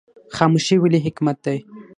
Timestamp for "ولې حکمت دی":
0.79-1.57